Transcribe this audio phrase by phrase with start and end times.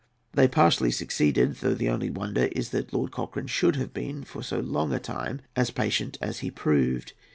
[0.31, 4.41] They partly succeeded, though the only wonder is that Lord Cochrane should have been, for
[4.41, 7.13] so long a time, as patient as he proved.